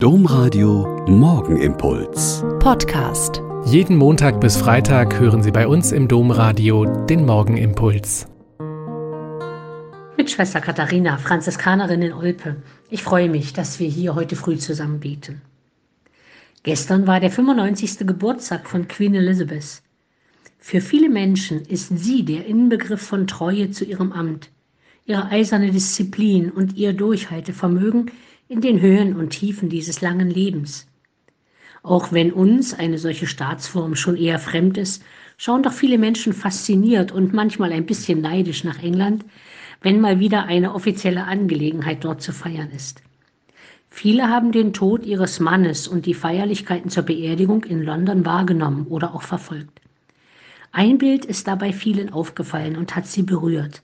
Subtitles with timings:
[0.00, 2.44] Domradio Morgenimpuls.
[2.60, 3.42] Podcast.
[3.64, 8.28] Jeden Montag bis Freitag hören Sie bei uns im Domradio den Morgenimpuls.
[10.16, 12.62] Mit Schwester Katharina, Franziskanerin in Olpe.
[12.90, 15.42] Ich freue mich, dass wir hier heute früh zusammen beten.
[16.62, 18.06] Gestern war der 95.
[18.06, 19.82] Geburtstag von Queen Elizabeth.
[20.60, 24.50] Für viele Menschen ist sie der Inbegriff von Treue zu ihrem Amt,
[25.06, 28.12] ihre eiserne Disziplin und ihr Durchhaltevermögen
[28.48, 30.86] in den Höhen und Tiefen dieses langen Lebens.
[31.82, 35.02] Auch wenn uns eine solche Staatsform schon eher fremd ist,
[35.36, 39.24] schauen doch viele Menschen fasziniert und manchmal ein bisschen neidisch nach England,
[39.82, 43.02] wenn mal wieder eine offizielle Angelegenheit dort zu feiern ist.
[43.90, 49.14] Viele haben den Tod ihres Mannes und die Feierlichkeiten zur Beerdigung in London wahrgenommen oder
[49.14, 49.80] auch verfolgt.
[50.72, 53.82] Ein Bild ist dabei vielen aufgefallen und hat sie berührt.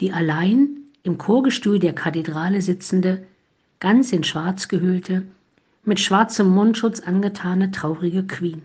[0.00, 0.68] Die allein
[1.02, 3.26] im Chorgestühl der Kathedrale sitzende,
[3.80, 5.22] ganz in Schwarz gehüllte,
[5.84, 8.62] mit schwarzem Mundschutz angetane traurige Queen.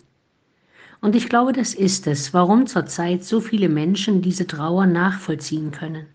[1.01, 6.07] Und ich glaube, das ist es, warum zurzeit so viele Menschen diese Trauer nachvollziehen können.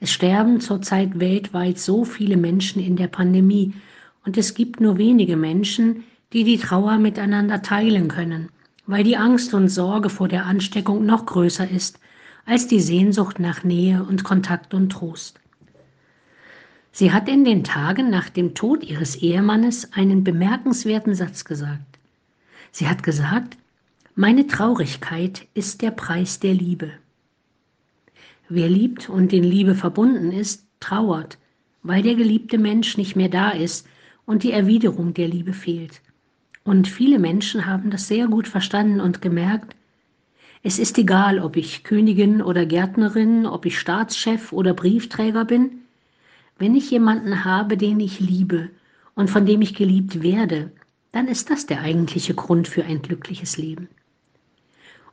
[0.00, 3.74] Es sterben zurzeit weltweit so viele Menschen in der Pandemie
[4.24, 8.48] und es gibt nur wenige Menschen, die die Trauer miteinander teilen können,
[8.86, 11.98] weil die Angst und Sorge vor der Ansteckung noch größer ist
[12.46, 15.40] als die Sehnsucht nach Nähe und Kontakt und Trost.
[16.96, 21.98] Sie hat in den Tagen nach dem Tod ihres Ehemannes einen bemerkenswerten Satz gesagt.
[22.70, 23.56] Sie hat gesagt,
[24.14, 26.92] meine Traurigkeit ist der Preis der Liebe.
[28.48, 31.36] Wer liebt und in Liebe verbunden ist, trauert,
[31.82, 33.88] weil der geliebte Mensch nicht mehr da ist
[34.24, 36.00] und die Erwiderung der Liebe fehlt.
[36.62, 39.74] Und viele Menschen haben das sehr gut verstanden und gemerkt,
[40.62, 45.80] es ist egal, ob ich Königin oder Gärtnerin, ob ich Staatschef oder Briefträger bin,
[46.58, 48.70] wenn ich jemanden habe, den ich liebe
[49.14, 50.70] und von dem ich geliebt werde,
[51.12, 53.88] dann ist das der eigentliche Grund für ein glückliches Leben.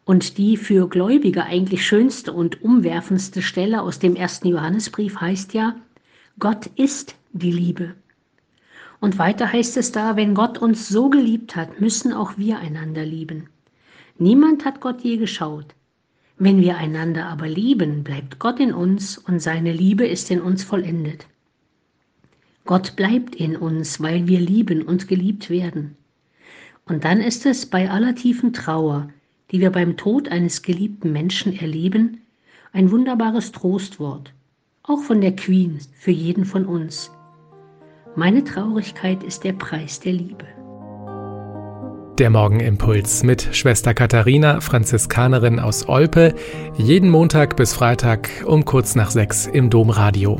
[0.06, 5.76] Und die für Gläubige eigentlich schönste und umwerfendste Stelle aus dem ersten Johannesbrief heißt ja,
[6.40, 7.96] Gott ist die Liebe.
[9.00, 13.06] Und weiter heißt es da, wenn Gott uns so geliebt hat, müssen auch wir einander
[13.06, 13.50] lieben.
[14.18, 15.74] Niemand hat Gott je geschaut.
[16.38, 20.64] Wenn wir einander aber lieben, bleibt Gott in uns und seine Liebe ist in uns
[20.64, 21.28] vollendet.
[22.66, 25.96] Gott bleibt in uns, weil wir lieben und geliebt werden.
[26.86, 29.10] Und dann ist es bei aller tiefen Trauer,
[29.52, 32.22] die wir beim Tod eines geliebten Menschen erleben,
[32.74, 34.34] ein wunderbares Trostwort,
[34.84, 37.12] auch von der Queen für jeden von uns.
[38.16, 40.46] Meine Traurigkeit ist der Preis der Liebe.
[42.20, 46.36] Der Morgenimpuls mit Schwester Katharina, Franziskanerin aus Olpe,
[46.78, 50.40] jeden Montag bis Freitag um kurz nach sechs im Domradio.